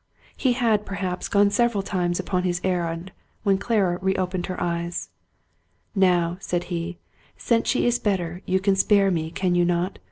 He 0.35 0.53
had, 0.53 0.83
perhaps, 0.83 1.27
gone 1.27 1.51
several 1.51 1.83
times 1.83 2.19
upon 2.19 2.41
this 2.41 2.59
errand, 2.63 3.11
when 3.43 3.59
Clara 3.59 3.99
reopened 4.01 4.47
her 4.47 4.59
eyes." 4.59 5.09
Now," 5.95 6.37
said 6.39 6.63
he," 6.73 6.97
since 7.37 7.67
she 7.69 7.85
is 7.85 7.99
better, 7.99 8.41
you 8.47 8.59
can 8.59 8.75
spare 8.75 9.11
me, 9.11 9.29
can 9.29 9.53
you 9.53 9.63
not? 9.63 9.99